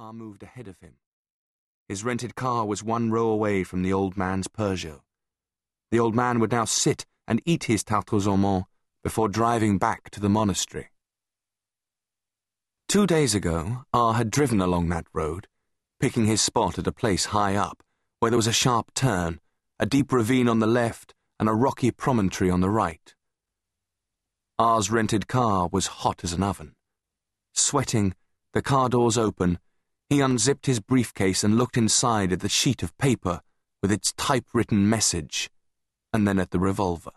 R 0.00 0.12
moved 0.12 0.44
ahead 0.44 0.68
of 0.68 0.78
him. 0.78 0.94
His 1.88 2.04
rented 2.04 2.36
car 2.36 2.64
was 2.64 2.84
one 2.84 3.10
row 3.10 3.30
away 3.30 3.64
from 3.64 3.82
the 3.82 3.92
old 3.92 4.16
man's 4.16 4.46
Peugeot. 4.46 5.00
The 5.90 5.98
old 5.98 6.14
man 6.14 6.38
would 6.38 6.52
now 6.52 6.66
sit 6.66 7.04
and 7.26 7.42
eat 7.44 7.64
his 7.64 7.82
tarte 7.82 8.12
aux 8.12 8.30
amandes 8.30 8.66
before 9.02 9.28
driving 9.28 9.76
back 9.76 10.10
to 10.10 10.20
the 10.20 10.28
monastery. 10.28 10.90
Two 12.88 13.08
days 13.08 13.34
ago, 13.34 13.82
R 13.92 14.14
had 14.14 14.30
driven 14.30 14.60
along 14.60 14.88
that 14.90 15.06
road, 15.12 15.48
picking 15.98 16.26
his 16.26 16.40
spot 16.40 16.78
at 16.78 16.86
a 16.86 16.92
place 16.92 17.26
high 17.26 17.56
up, 17.56 17.82
where 18.20 18.30
there 18.30 18.38
was 18.38 18.46
a 18.46 18.52
sharp 18.52 18.94
turn, 18.94 19.40
a 19.80 19.86
deep 19.86 20.12
ravine 20.12 20.48
on 20.48 20.60
the 20.60 20.68
left, 20.68 21.12
and 21.40 21.48
a 21.48 21.54
rocky 21.54 21.90
promontory 21.90 22.50
on 22.50 22.60
the 22.60 22.70
right. 22.70 23.16
R's 24.60 24.92
rented 24.92 25.26
car 25.26 25.68
was 25.72 25.88
hot 25.88 26.22
as 26.22 26.32
an 26.32 26.44
oven. 26.44 26.76
Sweating, 27.52 28.14
the 28.52 28.62
car 28.62 28.88
doors 28.88 29.18
open, 29.18 29.58
he 30.08 30.20
unzipped 30.20 30.66
his 30.66 30.80
briefcase 30.80 31.44
and 31.44 31.58
looked 31.58 31.76
inside 31.76 32.32
at 32.32 32.40
the 32.40 32.48
sheet 32.48 32.82
of 32.82 32.96
paper 32.98 33.42
with 33.82 33.92
its 33.92 34.12
typewritten 34.14 34.88
message, 34.88 35.50
and 36.12 36.26
then 36.26 36.38
at 36.38 36.50
the 36.50 36.58
revolver. 36.58 37.12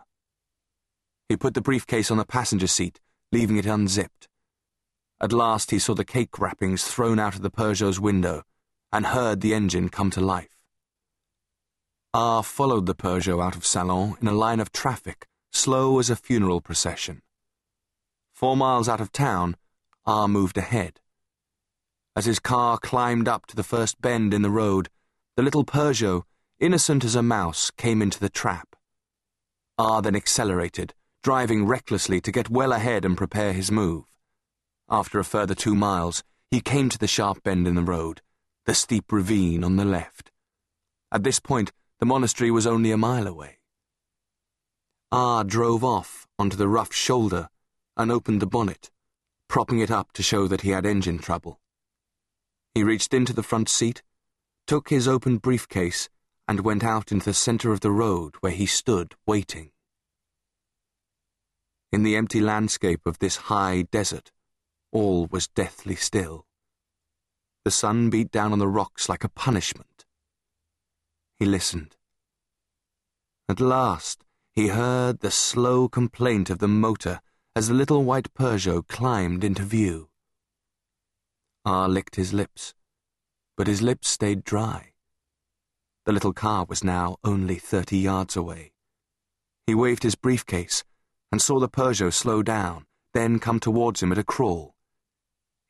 He 1.28 1.36
put 1.36 1.54
the 1.54 1.62
briefcase 1.62 2.10
on 2.10 2.18
the 2.18 2.24
passenger 2.24 2.66
seat, 2.66 3.00
leaving 3.30 3.56
it 3.56 3.66
unzipped. 3.66 4.28
At 5.20 5.32
last 5.32 5.70
he 5.70 5.78
saw 5.78 5.94
the 5.94 6.04
cake 6.04 6.38
wrappings 6.38 6.84
thrown 6.84 7.18
out 7.18 7.34
of 7.34 7.42
the 7.42 7.50
Peugeot's 7.50 8.00
window 8.00 8.42
and 8.92 9.06
heard 9.06 9.40
the 9.40 9.54
engine 9.54 9.88
come 9.88 10.10
to 10.10 10.20
life. 10.20 10.56
R 12.12 12.42
followed 12.42 12.84
the 12.84 12.94
Peugeot 12.94 13.40
out 13.40 13.56
of 13.56 13.64
Salon 13.64 14.16
in 14.20 14.28
a 14.28 14.32
line 14.32 14.60
of 14.60 14.70
traffic, 14.70 15.26
slow 15.50 15.98
as 15.98 16.10
a 16.10 16.16
funeral 16.16 16.60
procession. 16.60 17.22
Four 18.34 18.56
miles 18.56 18.88
out 18.88 19.00
of 19.00 19.12
town, 19.12 19.56
R 20.04 20.28
moved 20.28 20.58
ahead. 20.58 21.00
As 22.14 22.26
his 22.26 22.38
car 22.38 22.78
climbed 22.78 23.26
up 23.26 23.46
to 23.46 23.56
the 23.56 23.62
first 23.62 24.00
bend 24.02 24.34
in 24.34 24.42
the 24.42 24.50
road, 24.50 24.90
the 25.36 25.42
little 25.42 25.64
Peugeot, 25.64 26.24
innocent 26.60 27.04
as 27.04 27.14
a 27.14 27.22
mouse, 27.22 27.70
came 27.70 28.02
into 28.02 28.20
the 28.20 28.28
trap. 28.28 28.76
R 29.78 30.02
then 30.02 30.14
accelerated, 30.14 30.92
driving 31.22 31.64
recklessly 31.64 32.20
to 32.20 32.30
get 32.30 32.50
well 32.50 32.72
ahead 32.72 33.06
and 33.06 33.16
prepare 33.16 33.54
his 33.54 33.70
move. 33.70 34.04
After 34.90 35.18
a 35.18 35.24
further 35.24 35.54
two 35.54 35.74
miles, 35.74 36.22
he 36.50 36.60
came 36.60 36.90
to 36.90 36.98
the 36.98 37.06
sharp 37.06 37.42
bend 37.42 37.66
in 37.66 37.76
the 37.76 37.82
road, 37.82 38.20
the 38.66 38.74
steep 38.74 39.10
ravine 39.10 39.64
on 39.64 39.76
the 39.76 39.86
left. 39.86 40.30
At 41.10 41.22
this 41.22 41.40
point, 41.40 41.72
the 41.98 42.06
monastery 42.06 42.50
was 42.50 42.66
only 42.66 42.90
a 42.90 42.98
mile 42.98 43.26
away. 43.26 43.58
R 45.10 45.44
drove 45.44 45.82
off 45.82 46.26
onto 46.38 46.58
the 46.58 46.68
rough 46.68 46.92
shoulder 46.92 47.48
and 47.96 48.12
opened 48.12 48.42
the 48.42 48.46
bonnet, 48.46 48.90
propping 49.48 49.78
it 49.78 49.90
up 49.90 50.12
to 50.12 50.22
show 50.22 50.46
that 50.46 50.60
he 50.60 50.70
had 50.70 50.84
engine 50.84 51.18
trouble. 51.18 51.58
He 52.74 52.82
reached 52.82 53.12
into 53.12 53.32
the 53.32 53.42
front 53.42 53.68
seat, 53.68 54.02
took 54.66 54.88
his 54.88 55.06
open 55.06 55.38
briefcase, 55.38 56.08
and 56.48 56.60
went 56.60 56.82
out 56.82 57.12
into 57.12 57.26
the 57.26 57.34
center 57.34 57.72
of 57.72 57.80
the 57.80 57.90
road 57.90 58.34
where 58.40 58.52
he 58.52 58.66
stood 58.66 59.14
waiting. 59.26 59.70
In 61.92 62.02
the 62.02 62.16
empty 62.16 62.40
landscape 62.40 63.06
of 63.06 63.18
this 63.18 63.36
high 63.36 63.82
desert, 63.82 64.32
all 64.90 65.26
was 65.26 65.48
deathly 65.48 65.94
still. 65.94 66.46
The 67.64 67.70
sun 67.70 68.10
beat 68.10 68.30
down 68.30 68.52
on 68.52 68.58
the 68.58 68.68
rocks 68.68 69.08
like 69.08 69.24
a 69.24 69.28
punishment. 69.28 70.04
He 71.38 71.44
listened. 71.44 71.96
At 73.48 73.60
last, 73.60 74.24
he 74.52 74.68
heard 74.68 75.20
the 75.20 75.30
slow 75.30 75.88
complaint 75.88 76.48
of 76.48 76.58
the 76.58 76.68
motor 76.68 77.20
as 77.54 77.68
the 77.68 77.74
little 77.74 78.04
white 78.04 78.32
Peugeot 78.32 78.88
climbed 78.88 79.44
into 79.44 79.62
view. 79.62 80.08
R 81.64 81.88
licked 81.88 82.16
his 82.16 82.32
lips, 82.32 82.74
but 83.56 83.66
his 83.66 83.82
lips 83.82 84.08
stayed 84.08 84.42
dry. 84.42 84.92
The 86.04 86.12
little 86.12 86.32
car 86.32 86.64
was 86.68 86.82
now 86.82 87.18
only 87.22 87.56
thirty 87.56 87.98
yards 87.98 88.36
away. 88.36 88.72
He 89.66 89.74
waved 89.74 90.02
his 90.02 90.16
briefcase 90.16 90.82
and 91.30 91.40
saw 91.40 91.60
the 91.60 91.68
Peugeot 91.68 92.12
slow 92.12 92.42
down, 92.42 92.86
then 93.14 93.38
come 93.38 93.60
towards 93.60 94.02
him 94.02 94.10
at 94.10 94.18
a 94.18 94.24
crawl. 94.24 94.74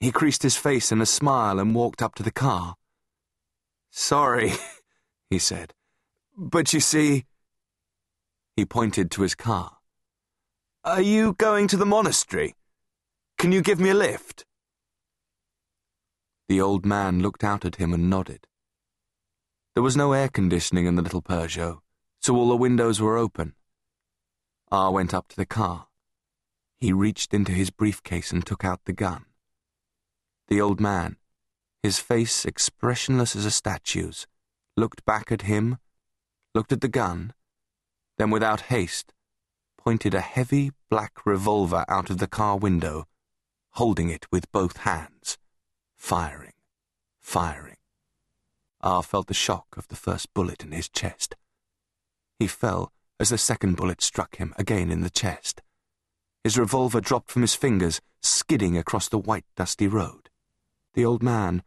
He 0.01 0.11
creased 0.11 0.43
his 0.43 0.57
face 0.57 0.91
in 0.91 1.01
a 1.01 1.07
smile 1.07 1.59
and 1.59 1.75
walked 1.75 2.03
up 2.03 2.15
to 2.17 2.23
the 2.23 2.33
car. 2.33 2.77
Sorry, 3.91 4.53
he 5.31 5.39
said, 5.39 5.75
but 6.37 6.73
you 6.73 6.81
see. 6.81 7.27
He 8.57 8.65
pointed 8.65 9.11
to 9.13 9.23
his 9.23 9.35
car. 9.35 9.77
Are 10.85 11.01
you 11.01 11.35
going 11.35 11.69
to 11.69 11.77
the 11.77 11.87
monastery? 11.87 12.55
Can 13.39 13.53
you 13.53 13.63
give 13.63 13.79
me 13.79 13.91
a 13.91 13.95
lift? 13.95 14.45
The 16.53 16.61
old 16.61 16.85
man 16.85 17.23
looked 17.23 17.45
out 17.45 17.65
at 17.65 17.77
him 17.77 17.95
and 17.95 18.11
nodded. 18.11 18.47
There 19.73 19.83
was 19.83 19.97
no 19.97 20.13
air 20.13 20.29
conditioning 20.29 20.85
in 20.85 20.97
the 20.97 21.03
little 21.03 21.23
Peugeot, 21.23 21.81
so 22.21 22.37
all 22.37 22.51
the 22.51 22.57
windows 22.57 23.01
were 23.01 23.17
open. 23.17 23.55
R 24.71 24.93
went 24.93 25.15
up 25.15 25.29
to 25.29 25.37
the 25.37 25.47
car. 25.47 25.87
He 26.79 26.93
reached 26.93 27.33
into 27.33 27.53
his 27.53 27.71
briefcase 27.71 28.33
and 28.33 28.45
took 28.45 28.67
out 28.67 28.85
the 28.85 28.93
gun. 28.93 29.25
The 30.49 30.61
old 30.61 30.79
man, 30.79 31.17
his 31.83 31.99
face 31.99 32.45
expressionless 32.45 33.35
as 33.35 33.47
a 33.47 33.51
statue's, 33.51 34.27
looked 34.77 35.07
back 35.07 35.33
at 35.33 35.49
him, 35.49 35.79
looked 36.55 36.71
at 36.71 36.83
the 36.83 36.87
gun, 36.87 37.33
then 38.19 38.29
without 38.29 38.69
haste, 38.69 39.15
pointed 39.79 40.13
a 40.13 40.21
heavy 40.21 40.73
black 40.91 41.25
revolver 41.25 41.87
out 41.89 42.11
of 42.11 42.19
the 42.19 42.29
car 42.29 42.59
window, 42.59 43.07
holding 43.71 44.11
it 44.11 44.31
with 44.31 44.53
both 44.53 44.77
hands, 44.77 45.39
firing, 46.03 46.53
firing. 47.21 47.77
R 48.81 49.05
felt 49.05 49.29
the 49.29 49.35
shock 49.35 49.69
of 49.77 49.87
the 49.87 49.95
first 49.95 50.35
bullet 50.35 50.65
in 50.65 50.73
his 50.73 50.89
chest. 50.89 51.37
He 52.41 52.49
fell 52.49 52.93
as 53.21 53.29
the 53.29 53.39
second 53.39 53.77
bullet 53.77 54.03
struck 54.03 54.35
him 54.37 54.53
again 54.59 54.91
in 54.91 55.03
the 55.03 55.11
chest. 55.11 55.63
His 56.43 56.59
revolver 56.59 57.01
dropped 57.01 57.31
from 57.31 57.43
his 57.43 57.55
fingers, 57.55 58.01
skidding 58.21 58.77
across 58.77 59.09
the 59.09 59.17
white, 59.17 59.45
dusty 59.57 59.87
road. 59.87 60.29
The 60.95 61.05
old 61.05 61.23
man 61.23 61.63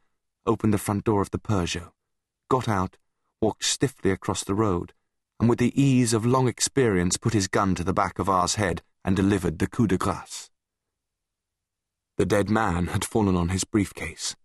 opened 0.45 0.73
the 0.73 0.85
front 0.85 1.05
door 1.05 1.21
of 1.21 1.31
the 1.31 1.39
Peugeot, 1.39 1.93
got 2.49 2.67
out, 2.67 2.97
walked 3.41 3.63
stiffly 3.63 4.11
across 4.11 4.43
the 4.43 4.53
road, 4.53 4.91
and 5.39 5.47
with 5.47 5.59
the 5.59 5.81
ease 5.81 6.13
of 6.13 6.25
long 6.25 6.49
experience 6.49 7.15
put 7.15 7.33
his 7.33 7.47
gun 7.47 7.73
to 7.75 7.85
the 7.85 7.93
back 7.93 8.19
of 8.19 8.27
R's 8.27 8.55
head 8.55 8.81
and 9.05 9.15
delivered 9.15 9.59
the 9.59 9.67
coup 9.67 9.87
de 9.87 9.97
grace. 9.97 10.51
The 12.17 12.25
dead 12.25 12.49
man 12.49 12.87
had 12.87 13.03
fallen 13.03 13.35
on 13.35 13.49
his 13.49 13.65
briefcase. 13.65 14.35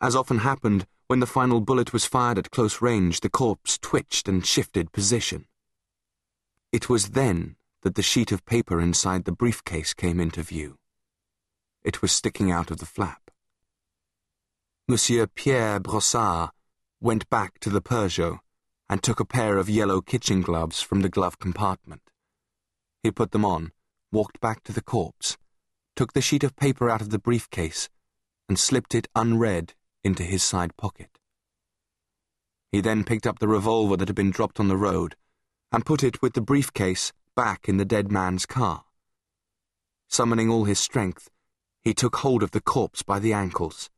As 0.00 0.14
often 0.14 0.38
happened, 0.38 0.86
when 1.06 1.20
the 1.20 1.26
final 1.26 1.60
bullet 1.62 1.92
was 1.94 2.04
fired 2.04 2.38
at 2.38 2.50
close 2.50 2.82
range, 2.82 3.20
the 3.20 3.30
corpse 3.30 3.78
twitched 3.78 4.28
and 4.28 4.44
shifted 4.44 4.92
position. 4.92 5.46
It 6.70 6.90
was 6.90 7.10
then 7.10 7.56
that 7.82 7.94
the 7.94 8.02
sheet 8.02 8.30
of 8.32 8.44
paper 8.44 8.80
inside 8.80 9.24
the 9.24 9.32
briefcase 9.32 9.94
came 9.94 10.20
into 10.20 10.42
view. 10.42 10.78
It 11.82 12.02
was 12.02 12.12
sticking 12.12 12.50
out 12.50 12.70
of 12.70 12.78
the 12.78 12.86
flap. 12.86 13.30
Monsieur 14.86 15.26
Pierre 15.26 15.80
Brossard 15.80 16.50
went 17.00 17.30
back 17.30 17.58
to 17.60 17.70
the 17.70 17.80
Peugeot 17.80 18.40
and 18.90 19.02
took 19.02 19.20
a 19.20 19.24
pair 19.24 19.56
of 19.56 19.70
yellow 19.70 20.02
kitchen 20.02 20.42
gloves 20.42 20.82
from 20.82 21.00
the 21.00 21.08
glove 21.08 21.38
compartment. 21.38 22.02
He 23.02 23.10
put 23.10 23.30
them 23.30 23.44
on, 23.44 23.72
walked 24.12 24.40
back 24.40 24.62
to 24.64 24.72
the 24.72 24.82
corpse, 24.82 25.38
took 25.98 26.12
the 26.12 26.22
sheet 26.22 26.44
of 26.44 26.54
paper 26.54 26.88
out 26.88 27.00
of 27.00 27.10
the 27.10 27.18
briefcase, 27.18 27.88
and 28.48 28.56
slipped 28.56 28.94
it 28.94 29.08
unread 29.16 29.74
into 30.04 30.22
his 30.22 30.44
side 30.44 30.76
pocket. 30.76 31.18
He 32.70 32.80
then 32.80 33.02
picked 33.02 33.26
up 33.26 33.40
the 33.40 33.48
revolver 33.48 33.96
that 33.96 34.06
had 34.06 34.14
been 34.14 34.30
dropped 34.30 34.60
on 34.60 34.68
the 34.68 34.76
road 34.76 35.16
and 35.72 35.84
put 35.84 36.04
it 36.04 36.22
with 36.22 36.34
the 36.34 36.40
briefcase 36.40 37.12
back 37.34 37.68
in 37.68 37.78
the 37.78 37.84
dead 37.84 38.12
man's 38.12 38.46
car. 38.46 38.84
Summoning 40.06 40.48
all 40.48 40.66
his 40.66 40.78
strength, 40.78 41.30
he 41.82 41.92
took 41.92 42.14
hold 42.14 42.44
of 42.44 42.52
the 42.52 42.60
corpse 42.60 43.02
by 43.02 43.18
the 43.18 43.32
ankles. 43.32 43.90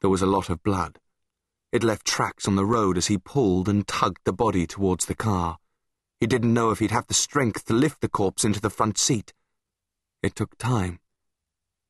There 0.00 0.10
was 0.10 0.22
a 0.22 0.26
lot 0.26 0.48
of 0.48 0.62
blood. 0.62 1.00
It 1.72 1.82
left 1.82 2.06
tracks 2.06 2.46
on 2.46 2.54
the 2.54 2.64
road 2.64 2.96
as 2.96 3.08
he 3.08 3.18
pulled 3.18 3.68
and 3.68 3.88
tugged 3.88 4.20
the 4.22 4.32
body 4.32 4.68
towards 4.68 5.06
the 5.06 5.16
car. 5.16 5.58
He 6.20 6.28
didn't 6.28 6.54
know 6.54 6.70
if 6.70 6.78
he'd 6.78 6.92
have 6.92 7.08
the 7.08 7.12
strength 7.12 7.64
to 7.64 7.74
lift 7.74 8.02
the 8.02 8.08
corpse 8.08 8.44
into 8.44 8.60
the 8.60 8.70
front 8.70 8.98
seat. 8.98 9.32
It 10.22 10.36
took 10.36 10.56
time, 10.58 11.00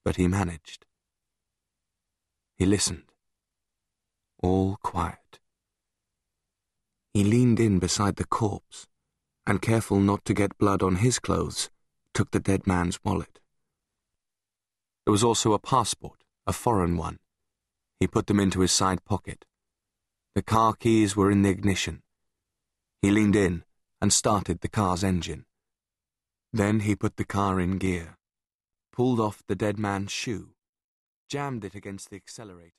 but 0.08 0.16
he 0.16 0.26
managed. 0.26 0.86
He 2.56 2.64
listened. 2.64 3.12
All 4.42 4.78
quiet. 4.82 5.38
He 7.12 7.24
leaned 7.24 7.60
in 7.60 7.78
beside 7.78 8.16
the 8.16 8.24
corpse, 8.24 8.86
and 9.46 9.60
careful 9.60 10.00
not 10.00 10.24
to 10.24 10.32
get 10.32 10.56
blood 10.56 10.82
on 10.82 10.96
his 10.96 11.18
clothes, 11.18 11.68
took 12.14 12.30
the 12.30 12.40
dead 12.40 12.66
man's 12.66 12.98
wallet. 13.04 13.38
There 15.04 15.12
was 15.12 15.22
also 15.22 15.52
a 15.52 15.58
passport, 15.58 16.24
a 16.46 16.54
foreign 16.54 16.96
one. 16.96 17.18
He 18.00 18.06
put 18.06 18.28
them 18.28 18.40
into 18.40 18.60
his 18.60 18.72
side 18.72 19.04
pocket. 19.04 19.44
The 20.34 20.42
car 20.42 20.72
keys 20.72 21.16
were 21.16 21.30
in 21.30 21.42
the 21.42 21.50
ignition. 21.50 22.00
He 23.02 23.10
leaned 23.10 23.36
in 23.36 23.62
and 24.00 24.10
started 24.10 24.62
the 24.62 24.70
car's 24.70 25.04
engine. 25.04 25.44
Then 26.50 26.80
he 26.80 26.96
put 26.96 27.18
the 27.18 27.26
car 27.26 27.60
in 27.60 27.76
gear, 27.76 28.17
pulled 28.98 29.20
off 29.20 29.44
the 29.46 29.54
dead 29.54 29.78
man's 29.78 30.10
shoe, 30.10 30.48
jammed 31.28 31.64
it 31.64 31.76
against 31.76 32.10
the 32.10 32.16
accelerator. 32.16 32.72